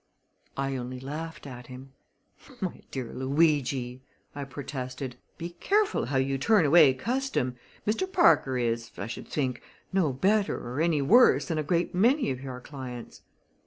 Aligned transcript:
I 0.57 0.77
only 0.77 0.99
laughed 0.99 1.45
at 1.45 1.67
him. 1.67 1.93
"My 2.59 2.81
dear 2.89 3.13
Luigi," 3.13 4.01
I 4.33 4.45
protested, 4.45 5.15
"be 5.37 5.51
careful 5.59 6.05
how 6.07 6.17
you 6.17 6.39
turn 6.39 6.65
away 6.65 6.91
custom. 6.95 7.55
Mr. 7.85 8.11
Parker 8.11 8.57
is, 8.57 8.89
I 8.97 9.05
should 9.05 9.27
think, 9.27 9.61
no 9.93 10.11
better 10.11 10.57
or 10.57 10.81
any 10.81 11.03
worse 11.03 11.49
than 11.49 11.59
a 11.59 11.63
great 11.63 11.93
many 11.93 12.31
of 12.31 12.41
your 12.41 12.59
clients." 12.61 13.21